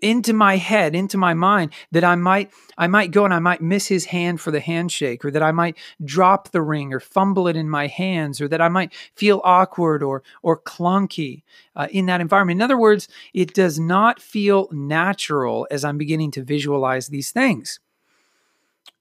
into 0.01 0.33
my 0.33 0.57
head, 0.57 0.95
into 0.95 1.19
my 1.19 1.35
mind 1.35 1.73
that 1.91 2.05
I 2.05 2.15
might 2.17 2.51
I 2.79 2.87
might 2.87 3.11
go 3.11 3.25
and 3.25 3.35
I 3.35 3.39
might 3.39 3.61
miss 3.61 3.87
his 3.87 4.07
hand 4.07 4.41
for 4.41 4.51
the 4.51 4.61
handshake, 4.61 5.25
or 5.25 5.31
that 5.31 5.43
I 5.43 5.53
might 5.53 5.77
drop 6.05 6.51
the 6.51 6.63
ring 6.63 6.93
or 6.93 7.01
fumble 7.01 7.49
it 7.49 7.57
in 7.57 7.69
my 7.69 7.87
hands, 7.87 8.41
or 8.41 8.49
that 8.49 8.61
I 8.61 8.69
might 8.69 8.93
feel 9.15 9.41
awkward 9.45 10.03
or 10.03 10.23
or 10.43 10.59
clunky 10.59 11.43
uh, 11.77 11.89
in 11.91 12.07
that 12.07 12.21
environment. 12.21 12.59
In 12.59 12.63
other 12.63 12.79
words, 12.79 13.09
it 13.35 13.55
does 13.55 13.79
not 13.79 14.21
feel 14.21 14.69
natural 14.71 15.67
as 15.71 15.85
I'm 15.85 15.99
beginning 15.99 16.31
to 16.33 16.43
visualize 16.43 17.09
these 17.09 17.31
things. 17.31 17.81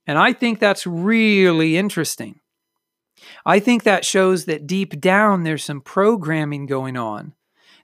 And 0.06 0.18
I 0.18 0.32
think 0.32 0.58
that's 0.58 0.86
really 0.86 1.76
interesting 1.76 2.40
I 3.44 3.58
think 3.58 3.82
that 3.82 4.04
shows 4.04 4.44
that 4.46 4.66
deep 4.66 5.00
down 5.00 5.42
there's 5.42 5.64
some 5.64 5.80
programming 5.80 6.66
going 6.66 6.96
on, 6.96 7.34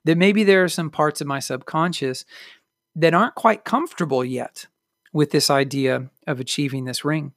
that 0.05 0.19
maybe 0.19 0.45
there 0.45 0.65
are 0.65 0.69
some 0.69 0.91
parts 0.91 1.21
of 1.21 1.27
my 1.27 1.39
subconscious 1.39 2.25
that 2.95 3.15
aren't 3.15 3.35
quite 3.35 3.65
comfortable 3.65 4.25
yet 4.25 4.67
with 5.13 5.31
this 5.31 5.51
idea 5.51 6.11
of 6.27 6.41
achieving 6.41 6.85
this 6.85 7.05
ring. 7.05 7.33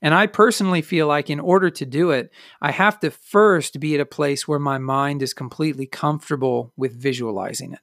And 0.00 0.14
I 0.14 0.26
personally 0.26 0.82
feel 0.82 1.06
like 1.06 1.30
in 1.30 1.40
order 1.40 1.70
to 1.70 1.86
do 1.86 2.10
it, 2.10 2.30
I 2.60 2.70
have 2.70 3.00
to 3.00 3.10
first 3.10 3.80
be 3.80 3.94
at 3.94 4.00
a 4.00 4.06
place 4.06 4.46
where 4.46 4.58
my 4.58 4.78
mind 4.78 5.22
is 5.22 5.32
completely 5.32 5.86
comfortable 5.86 6.72
with 6.76 6.94
visualizing 6.94 7.72
it. 7.72 7.80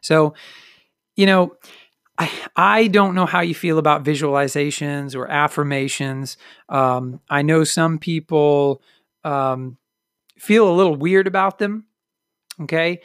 So, 0.00 0.34
you 1.16 1.26
know, 1.26 1.54
I, 2.56 2.86
don't 2.88 3.14
know 3.14 3.26
how 3.26 3.40
you 3.40 3.54
feel 3.54 3.78
about 3.78 4.04
visualizations 4.04 5.16
or 5.16 5.26
affirmations. 5.28 6.36
Um, 6.68 7.20
I 7.30 7.42
know 7.42 7.64
some 7.64 7.98
people 7.98 8.82
um, 9.24 9.78
feel 10.38 10.68
a 10.68 10.74
little 10.74 10.96
weird 10.96 11.26
about 11.26 11.58
them. 11.58 11.86
Okay. 12.62 13.00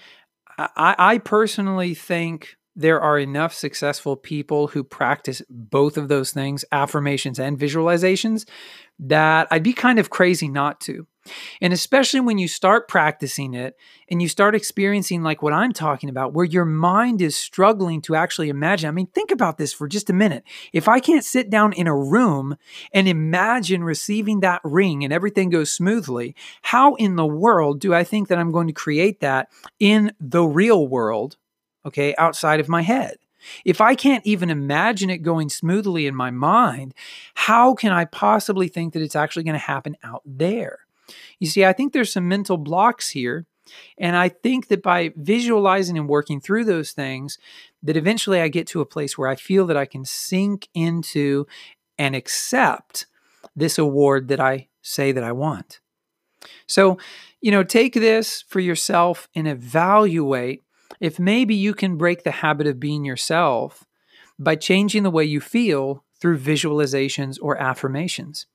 I, 0.57 0.95
I 0.97 1.17
personally 1.19 1.93
think 1.93 2.57
there 2.75 2.99
are 2.99 3.17
enough 3.17 3.53
successful 3.53 4.17
people 4.17 4.67
who 4.67 4.83
practice 4.83 5.41
both 5.49 5.97
of 5.97 6.09
those 6.09 6.31
things, 6.31 6.65
affirmations 6.71 7.39
and 7.39 7.57
visualizations, 7.57 8.45
that 8.99 9.47
I'd 9.49 9.63
be 9.63 9.73
kind 9.73 9.97
of 9.97 10.09
crazy 10.09 10.49
not 10.49 10.81
to. 10.81 11.07
And 11.61 11.73
especially 11.73 12.19
when 12.19 12.37
you 12.37 12.47
start 12.47 12.87
practicing 12.87 13.53
it 13.53 13.75
and 14.09 14.21
you 14.21 14.27
start 14.27 14.55
experiencing 14.55 15.23
like 15.23 15.41
what 15.41 15.53
I'm 15.53 15.73
talking 15.73 16.09
about, 16.09 16.33
where 16.33 16.45
your 16.45 16.65
mind 16.65 17.21
is 17.21 17.35
struggling 17.35 18.01
to 18.03 18.15
actually 18.15 18.49
imagine. 18.49 18.87
I 18.87 18.91
mean, 18.91 19.07
think 19.07 19.31
about 19.31 19.57
this 19.57 19.73
for 19.73 19.87
just 19.87 20.09
a 20.09 20.13
minute. 20.13 20.43
If 20.73 20.87
I 20.87 20.99
can't 20.99 21.25
sit 21.25 21.49
down 21.49 21.73
in 21.73 21.87
a 21.87 21.95
room 21.95 22.57
and 22.93 23.07
imagine 23.07 23.83
receiving 23.83 24.41
that 24.41 24.61
ring 24.63 25.03
and 25.03 25.11
everything 25.11 25.49
goes 25.49 25.71
smoothly, 25.71 26.35
how 26.61 26.95
in 26.95 27.15
the 27.15 27.25
world 27.25 27.79
do 27.79 27.93
I 27.93 28.03
think 28.03 28.27
that 28.27 28.37
I'm 28.37 28.51
going 28.51 28.67
to 28.67 28.73
create 28.73 29.21
that 29.21 29.49
in 29.79 30.13
the 30.19 30.43
real 30.43 30.87
world, 30.87 31.37
okay, 31.85 32.13
outside 32.17 32.59
of 32.59 32.69
my 32.69 32.81
head? 32.81 33.17
If 33.63 33.79
I 33.79 33.95
can't 33.95 34.25
even 34.25 34.49
imagine 34.49 35.09
it 35.09 35.19
going 35.19 35.49
smoothly 35.49 36.07
in 36.07 36.15
my 36.15 36.31
mind, 36.31 36.93
how 37.35 37.75
can 37.75 37.91
I 37.91 38.05
possibly 38.05 38.67
think 38.67 38.93
that 38.93 39.03
it's 39.03 39.15
actually 39.15 39.43
going 39.43 39.53
to 39.53 39.59
happen 39.59 39.95
out 40.03 40.23
there? 40.25 40.84
You 41.39 41.47
see, 41.47 41.65
I 41.65 41.73
think 41.73 41.93
there's 41.93 42.13
some 42.13 42.27
mental 42.27 42.57
blocks 42.57 43.09
here. 43.09 43.45
And 43.97 44.15
I 44.15 44.29
think 44.29 44.67
that 44.67 44.83
by 44.83 45.11
visualizing 45.15 45.97
and 45.97 46.07
working 46.07 46.39
through 46.39 46.65
those 46.65 46.91
things, 46.91 47.39
that 47.81 47.97
eventually 47.97 48.39
I 48.39 48.47
get 48.47 48.67
to 48.67 48.81
a 48.81 48.85
place 48.85 49.17
where 49.17 49.27
I 49.27 49.35
feel 49.35 49.65
that 49.67 49.77
I 49.77 49.85
can 49.85 50.05
sink 50.05 50.67
into 50.73 51.47
and 51.97 52.15
accept 52.15 53.07
this 53.55 53.77
award 53.77 54.27
that 54.27 54.39
I 54.39 54.67
say 54.81 55.11
that 55.11 55.23
I 55.23 55.31
want. 55.31 55.79
So, 56.67 56.99
you 57.41 57.51
know, 57.51 57.63
take 57.63 57.93
this 57.93 58.43
for 58.47 58.59
yourself 58.59 59.27
and 59.35 59.47
evaluate 59.47 60.63
if 60.99 61.19
maybe 61.19 61.55
you 61.55 61.73
can 61.73 61.97
break 61.97 62.23
the 62.23 62.31
habit 62.31 62.67
of 62.67 62.79
being 62.79 63.05
yourself 63.05 63.85
by 64.37 64.55
changing 64.55 65.03
the 65.03 65.11
way 65.11 65.23
you 65.23 65.39
feel 65.39 66.03
through 66.19 66.39
visualizations 66.39 67.37
or 67.41 67.57
affirmations. 67.57 68.45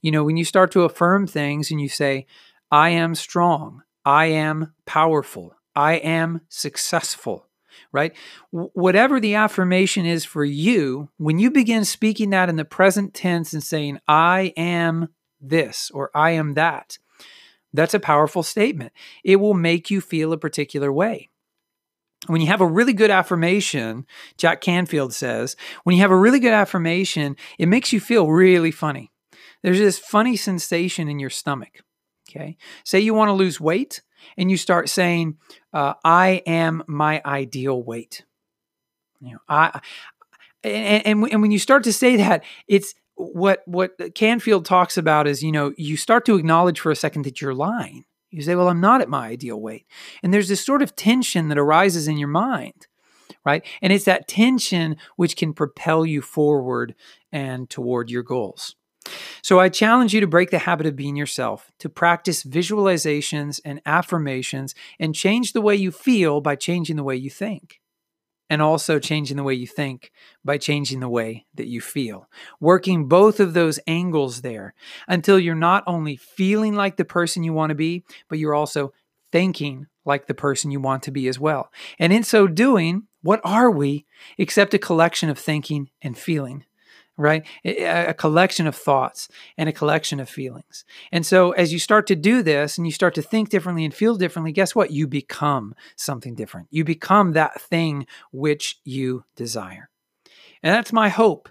You 0.00 0.10
know, 0.10 0.24
when 0.24 0.36
you 0.36 0.44
start 0.44 0.70
to 0.72 0.82
affirm 0.82 1.26
things 1.26 1.70
and 1.70 1.80
you 1.80 1.88
say, 1.88 2.26
I 2.70 2.90
am 2.90 3.14
strong, 3.14 3.82
I 4.04 4.26
am 4.26 4.74
powerful, 4.86 5.54
I 5.74 5.94
am 5.94 6.42
successful, 6.48 7.46
right? 7.92 8.12
Whatever 8.50 9.20
the 9.20 9.34
affirmation 9.34 10.06
is 10.06 10.24
for 10.24 10.44
you, 10.44 11.10
when 11.16 11.38
you 11.38 11.50
begin 11.50 11.84
speaking 11.84 12.30
that 12.30 12.48
in 12.48 12.56
the 12.56 12.64
present 12.64 13.14
tense 13.14 13.52
and 13.52 13.62
saying, 13.62 13.98
I 14.06 14.52
am 14.56 15.08
this 15.40 15.90
or 15.92 16.10
I 16.14 16.32
am 16.32 16.54
that, 16.54 16.98
that's 17.72 17.94
a 17.94 18.00
powerful 18.00 18.42
statement. 18.42 18.92
It 19.24 19.36
will 19.36 19.54
make 19.54 19.90
you 19.90 20.00
feel 20.00 20.32
a 20.32 20.38
particular 20.38 20.92
way 20.92 21.30
when 22.26 22.40
you 22.40 22.46
have 22.48 22.60
a 22.60 22.66
really 22.66 22.92
good 22.92 23.10
affirmation, 23.10 24.06
Jack 24.36 24.60
Canfield 24.60 25.14
says, 25.14 25.56
when 25.84 25.96
you 25.96 26.02
have 26.02 26.10
a 26.10 26.16
really 26.16 26.40
good 26.40 26.52
affirmation, 26.52 27.36
it 27.58 27.66
makes 27.66 27.92
you 27.92 28.00
feel 28.00 28.28
really 28.28 28.70
funny. 28.70 29.10
There's 29.62 29.78
this 29.78 29.98
funny 29.98 30.36
sensation 30.36 31.08
in 31.08 31.18
your 31.18 31.30
stomach. 31.30 31.80
Okay. 32.30 32.56
Say 32.84 33.00
you 33.00 33.14
want 33.14 33.28
to 33.28 33.32
lose 33.32 33.60
weight 33.60 34.02
and 34.36 34.50
you 34.50 34.56
start 34.56 34.88
saying, 34.88 35.38
uh, 35.72 35.94
I 36.04 36.42
am 36.46 36.84
my 36.86 37.20
ideal 37.24 37.82
weight. 37.82 38.24
You 39.20 39.32
know, 39.32 39.38
I, 39.48 39.80
and, 40.62 41.06
and, 41.06 41.32
and 41.32 41.42
when 41.42 41.50
you 41.50 41.58
start 41.58 41.84
to 41.84 41.92
say 41.92 42.16
that, 42.16 42.44
it's 42.68 42.94
what, 43.16 43.62
what 43.66 44.14
Canfield 44.14 44.64
talks 44.64 44.96
about 44.96 45.26
is, 45.26 45.42
you 45.42 45.52
know, 45.52 45.72
you 45.76 45.96
start 45.96 46.24
to 46.26 46.36
acknowledge 46.36 46.80
for 46.80 46.90
a 46.90 46.96
second 46.96 47.24
that 47.24 47.40
you're 47.40 47.54
lying. 47.54 48.04
You 48.30 48.42
say, 48.42 48.54
well, 48.54 48.68
I'm 48.68 48.80
not 48.80 49.00
at 49.00 49.08
my 49.08 49.26
ideal 49.26 49.60
weight. 49.60 49.86
And 50.22 50.32
there's 50.32 50.48
this 50.48 50.64
sort 50.64 50.82
of 50.82 50.94
tension 50.94 51.48
that 51.48 51.58
arises 51.58 52.06
in 52.06 52.16
your 52.16 52.28
mind, 52.28 52.86
right? 53.44 53.66
And 53.82 53.92
it's 53.92 54.04
that 54.04 54.28
tension 54.28 54.96
which 55.16 55.36
can 55.36 55.52
propel 55.52 56.06
you 56.06 56.22
forward 56.22 56.94
and 57.32 57.68
toward 57.68 58.08
your 58.08 58.22
goals. 58.22 58.76
So 59.42 59.60
I 59.60 59.68
challenge 59.68 60.14
you 60.14 60.20
to 60.20 60.26
break 60.26 60.50
the 60.50 60.58
habit 60.58 60.86
of 60.86 60.96
being 60.96 61.16
yourself, 61.16 61.70
to 61.78 61.88
practice 61.88 62.44
visualizations 62.44 63.60
and 63.64 63.80
affirmations, 63.86 64.74
and 64.98 65.14
change 65.14 65.52
the 65.52 65.60
way 65.60 65.76
you 65.76 65.90
feel 65.90 66.40
by 66.40 66.56
changing 66.56 66.96
the 66.96 67.04
way 67.04 67.16
you 67.16 67.30
think. 67.30 67.80
And 68.48 68.60
also 68.60 68.98
changing 68.98 69.36
the 69.36 69.44
way 69.44 69.54
you 69.54 69.68
think 69.68 70.10
by 70.44 70.58
changing 70.58 70.98
the 70.98 71.08
way 71.08 71.46
that 71.54 71.68
you 71.68 71.80
feel. 71.80 72.28
Working 72.58 73.06
both 73.06 73.38
of 73.38 73.54
those 73.54 73.78
angles 73.86 74.40
there 74.40 74.74
until 75.06 75.38
you're 75.38 75.54
not 75.54 75.84
only 75.86 76.16
feeling 76.16 76.74
like 76.74 76.96
the 76.96 77.04
person 77.04 77.44
you 77.44 77.52
want 77.52 77.70
to 77.70 77.76
be, 77.76 78.02
but 78.28 78.40
you're 78.40 78.54
also 78.54 78.92
thinking 79.30 79.86
like 80.04 80.26
the 80.26 80.34
person 80.34 80.72
you 80.72 80.80
want 80.80 81.04
to 81.04 81.12
be 81.12 81.28
as 81.28 81.38
well. 81.38 81.70
And 81.98 82.12
in 82.12 82.24
so 82.24 82.48
doing, 82.48 83.06
what 83.22 83.40
are 83.44 83.70
we 83.70 84.06
except 84.38 84.74
a 84.74 84.78
collection 84.78 85.30
of 85.30 85.38
thinking 85.38 85.90
and 86.02 86.18
feeling? 86.18 86.64
Right? 87.20 87.46
A, 87.64 88.14
collection 88.14 88.66
of 88.66 88.74
thoughts 88.74 89.28
and 89.56 89.68
a 89.68 89.72
collection 89.72 90.20
of 90.20 90.28
feelings. 90.28 90.84
And 91.12 91.24
so, 91.24 91.52
as 91.52 91.72
you 91.72 91.78
start 91.78 92.06
to 92.08 92.16
do 92.16 92.42
this 92.42 92.78
and 92.78 92.86
you 92.86 92.92
start 92.92 93.14
to 93.14 93.22
think 93.22 93.50
differently 93.50 93.84
and 93.84 93.94
feel 93.94 94.16
differently, 94.16 94.52
guess 94.52 94.74
what? 94.74 94.90
You 94.90 95.06
become 95.06 95.74
something 95.96 96.34
different. 96.34 96.68
You 96.70 96.84
become 96.84 97.32
that 97.32 97.60
thing 97.60 98.06
which 98.32 98.80
you 98.84 99.24
desire. 99.36 99.90
And 100.62 100.74
that's 100.74 100.92
my 100.92 101.08
hope 101.08 101.48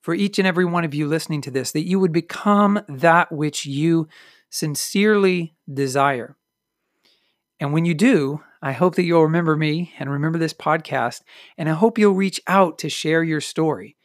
for 0.00 0.14
each 0.14 0.38
and 0.38 0.48
every 0.48 0.64
one 0.64 0.84
of 0.84 0.94
you 0.94 1.06
listening 1.06 1.42
to 1.42 1.50
this 1.50 1.72
that 1.72 1.86
you 1.86 2.00
would 2.00 2.12
become 2.12 2.80
that 2.88 3.30
which 3.30 3.66
you 3.66 4.08
sincerely 4.48 5.54
desire. 5.72 6.36
And 7.60 7.74
when 7.74 7.84
you 7.84 7.94
do, 7.94 8.40
I 8.62 8.72
hope 8.72 8.94
that 8.94 9.04
you'll 9.04 9.24
remember 9.24 9.56
me 9.56 9.92
and 9.98 10.10
remember 10.10 10.38
this 10.38 10.54
podcast. 10.54 11.22
And 11.58 11.68
I 11.68 11.72
hope 11.72 11.98
you'll 11.98 12.14
reach 12.14 12.40
out 12.46 12.78
to 12.78 12.88
share 12.88 13.22
your 13.22 13.40
story 13.40 13.96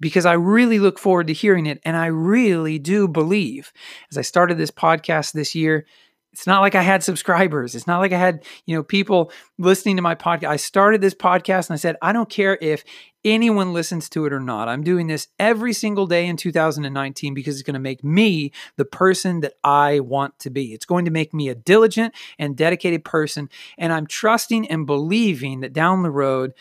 because 0.00 0.26
I 0.26 0.34
really 0.34 0.78
look 0.78 0.98
forward 0.98 1.28
to 1.28 1.32
hearing 1.32 1.66
it. 1.66 1.80
And 1.84 1.96
I 1.96 2.06
really 2.06 2.78
do 2.78 3.08
believe, 3.08 3.72
as 4.10 4.18
I 4.18 4.22
started 4.22 4.58
this 4.58 4.70
podcast 4.70 5.32
this 5.32 5.54
year, 5.54 5.86
it's 6.36 6.46
not 6.46 6.60
like 6.60 6.74
I 6.74 6.82
had 6.82 7.02
subscribers. 7.02 7.74
It's 7.74 7.86
not 7.86 8.00
like 8.00 8.12
I 8.12 8.18
had, 8.18 8.44
you 8.66 8.76
know, 8.76 8.82
people 8.82 9.32
listening 9.56 9.96
to 9.96 10.02
my 10.02 10.14
podcast. 10.14 10.48
I 10.48 10.56
started 10.56 11.00
this 11.00 11.14
podcast 11.14 11.70
and 11.70 11.74
I 11.74 11.76
said, 11.76 11.96
I 12.02 12.12
don't 12.12 12.28
care 12.28 12.58
if 12.60 12.84
anyone 13.24 13.72
listens 13.72 14.10
to 14.10 14.26
it 14.26 14.34
or 14.34 14.40
not. 14.40 14.68
I'm 14.68 14.84
doing 14.84 15.06
this 15.06 15.28
every 15.38 15.72
single 15.72 16.06
day 16.06 16.26
in 16.26 16.36
2019 16.36 17.32
because 17.32 17.54
it's 17.54 17.62
going 17.62 17.72
to 17.72 17.80
make 17.80 18.04
me 18.04 18.52
the 18.76 18.84
person 18.84 19.40
that 19.40 19.54
I 19.64 20.00
want 20.00 20.38
to 20.40 20.50
be. 20.50 20.74
It's 20.74 20.84
going 20.84 21.06
to 21.06 21.10
make 21.10 21.32
me 21.32 21.48
a 21.48 21.54
diligent 21.54 22.14
and 22.38 22.54
dedicated 22.54 23.02
person. 23.02 23.48
And 23.78 23.90
I'm 23.90 24.06
trusting 24.06 24.68
and 24.68 24.84
believing 24.84 25.60
that 25.60 25.72
down 25.72 26.02
the 26.02 26.10
road, 26.10 26.52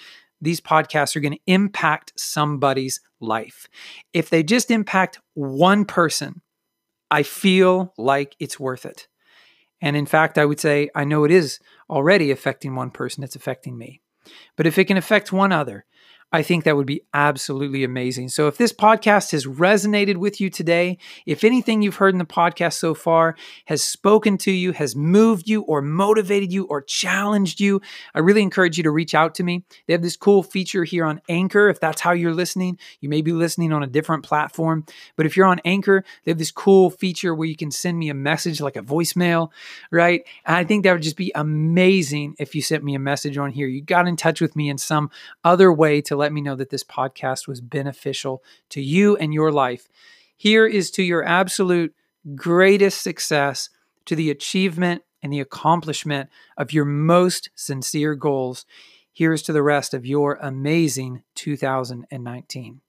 these 0.45 0.61
podcasts 0.61 1.15
are 1.15 1.19
going 1.19 1.33
to 1.33 1.39
impact 1.47 2.13
somebody's 2.15 3.01
life. 3.19 3.67
If 4.13 4.29
they 4.29 4.43
just 4.43 4.71
impact 4.71 5.19
one 5.33 5.85
person, 5.85 6.41
I 7.11 7.23
feel 7.23 7.93
like 7.97 8.35
it's 8.39 8.59
worth 8.59 8.85
it. 8.85 9.07
And 9.81 9.95
in 9.95 10.05
fact, 10.05 10.37
I 10.37 10.45
would 10.45 10.59
say 10.59 10.89
I 10.95 11.03
know 11.03 11.23
it 11.23 11.31
is 11.31 11.59
already 11.89 12.31
affecting 12.31 12.75
one 12.75 12.91
person, 12.91 13.23
it's 13.23 13.35
affecting 13.35 13.77
me. 13.77 14.01
But 14.55 14.65
if 14.65 14.77
it 14.77 14.85
can 14.85 14.97
affect 14.97 15.31
one 15.31 15.51
other, 15.51 15.85
I 16.35 16.43
think 16.43 16.65
that 16.65 16.75
would 16.75 16.85
be 16.85 17.01
absolutely 17.13 17.85
amazing. 17.85 18.27
So, 18.27 18.47
if 18.47 18.57
this 18.57 18.73
podcast 18.73 19.31
has 19.31 19.45
resonated 19.45 20.17
with 20.17 20.41
you 20.41 20.49
today, 20.49 20.97
if 21.25 21.45
anything 21.45 21.81
you've 21.81 21.95
heard 21.95 22.13
in 22.13 22.17
the 22.17 22.25
podcast 22.25 22.73
so 22.73 22.93
far 22.93 23.37
has 23.67 23.81
spoken 23.81 24.37
to 24.39 24.51
you, 24.51 24.73
has 24.73 24.97
moved 24.97 25.47
you, 25.47 25.61
or 25.61 25.81
motivated 25.81 26.51
you, 26.51 26.65
or 26.65 26.81
challenged 26.81 27.61
you, 27.61 27.81
I 28.13 28.19
really 28.19 28.41
encourage 28.41 28.75
you 28.75 28.83
to 28.83 28.91
reach 28.91 29.15
out 29.15 29.35
to 29.35 29.43
me. 29.43 29.63
They 29.87 29.93
have 29.93 30.01
this 30.01 30.17
cool 30.17 30.43
feature 30.43 30.83
here 30.83 31.05
on 31.05 31.21
Anchor. 31.29 31.69
If 31.69 31.79
that's 31.79 32.01
how 32.01 32.11
you're 32.11 32.33
listening, 32.33 32.79
you 32.99 33.07
may 33.07 33.21
be 33.21 33.31
listening 33.31 33.71
on 33.71 33.81
a 33.81 33.87
different 33.87 34.25
platform. 34.25 34.85
But 35.15 35.25
if 35.25 35.37
you're 35.37 35.45
on 35.45 35.61
Anchor, 35.63 36.03
they 36.25 36.31
have 36.31 36.37
this 36.37 36.51
cool 36.51 36.89
feature 36.89 37.33
where 37.33 37.47
you 37.47 37.55
can 37.55 37.71
send 37.71 37.97
me 37.97 38.09
a 38.09 38.13
message 38.13 38.59
like 38.59 38.75
a 38.75 38.81
voicemail, 38.81 39.51
right? 39.89 40.27
And 40.45 40.57
I 40.57 40.65
think 40.65 40.83
that 40.83 40.91
would 40.91 41.01
just 41.01 41.15
be 41.15 41.31
amazing 41.33 42.35
if 42.39 42.55
you 42.55 42.61
sent 42.61 42.83
me 42.83 42.93
a 42.93 42.99
message 42.99 43.37
on 43.37 43.51
here. 43.51 43.67
You 43.67 43.81
got 43.81 44.05
in 44.05 44.17
touch 44.17 44.41
with 44.41 44.57
me 44.57 44.69
in 44.69 44.77
some 44.77 45.09
other 45.45 45.71
way 45.71 46.01
to 46.01 46.17
let 46.24 46.24
let 46.25 46.33
me 46.33 46.41
know 46.41 46.55
that 46.55 46.71
this 46.71 46.83
podcast 46.83 47.47
was 47.47 47.61
beneficial 47.61 48.41
to 48.69 48.81
you 48.81 49.15
and 49.17 49.31
your 49.31 49.51
life. 49.51 49.87
Here 50.35 50.65
is 50.65 50.89
to 50.91 51.03
your 51.03 51.23
absolute 51.23 51.93
greatest 52.33 53.03
success, 53.03 53.69
to 54.05 54.15
the 54.15 54.31
achievement 54.31 55.03
and 55.21 55.31
the 55.31 55.39
accomplishment 55.39 56.31
of 56.57 56.73
your 56.73 56.83
most 56.83 57.51
sincere 57.53 58.15
goals. 58.15 58.65
Here's 59.13 59.43
to 59.43 59.53
the 59.53 59.61
rest 59.61 59.93
of 59.93 60.03
your 60.03 60.39
amazing 60.41 61.21
2019. 61.35 62.81